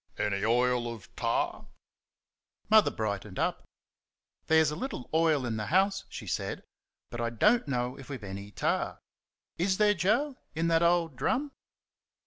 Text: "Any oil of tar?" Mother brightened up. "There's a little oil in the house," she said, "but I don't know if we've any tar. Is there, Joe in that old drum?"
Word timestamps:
"Any 0.17 0.43
oil 0.43 0.91
of 0.91 1.15
tar?" 1.15 1.67
Mother 2.71 2.89
brightened 2.89 3.37
up. 3.37 3.63
"There's 4.47 4.71
a 4.71 4.75
little 4.75 5.07
oil 5.13 5.45
in 5.45 5.57
the 5.57 5.67
house," 5.67 6.05
she 6.09 6.25
said, 6.25 6.63
"but 7.11 7.21
I 7.21 7.29
don't 7.29 7.67
know 7.67 7.99
if 7.99 8.09
we've 8.09 8.23
any 8.23 8.49
tar. 8.49 8.97
Is 9.59 9.77
there, 9.77 9.93
Joe 9.93 10.37
in 10.55 10.69
that 10.69 10.81
old 10.81 11.17
drum?" 11.17 11.51